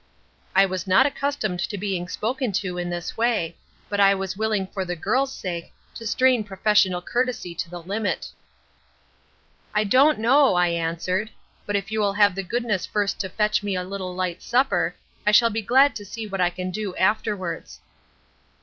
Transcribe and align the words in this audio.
"I 0.55 0.65
was 0.65 0.87
not 0.87 1.05
accustomed 1.05 1.59
to 1.59 1.77
being 1.77 2.07
spoken 2.07 2.51
to 2.53 2.79
in 2.79 2.89
this 2.89 3.15
way, 3.15 3.55
but 3.87 3.99
I 3.99 4.15
was 4.15 4.35
willing 4.35 4.65
for 4.65 4.83
the 4.83 4.95
girl's 4.95 5.31
sake 5.31 5.71
to 5.93 6.07
strain 6.07 6.43
professional 6.43 7.03
courtesy 7.03 7.53
to 7.53 7.69
the 7.69 7.83
limit. 7.83 8.27
"'I 9.75 9.83
don't 9.83 10.17
know,' 10.17 10.55
I 10.55 10.69
answered, 10.69 11.29
'but 11.67 11.75
if 11.75 11.91
you 11.91 11.99
will 11.99 12.13
have 12.13 12.33
the 12.33 12.41
goodness 12.41 12.83
first 12.87 13.19
to 13.19 13.29
fetch 13.29 13.61
me 13.61 13.75
a 13.75 13.83
little 13.83 14.15
light 14.15 14.41
supper, 14.41 14.95
I 15.27 15.31
shall 15.31 15.51
be 15.51 15.61
glad 15.61 15.95
to 15.97 16.03
see 16.03 16.25
what 16.25 16.41
I 16.41 16.49
can 16.49 16.71
do 16.71 16.95
afterwards.' 16.95 17.79